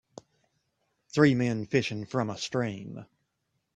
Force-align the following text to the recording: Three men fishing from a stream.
Three 1.09 1.35
men 1.35 1.67
fishing 1.67 2.07
from 2.07 2.31
a 2.31 2.37
stream. 2.39 3.05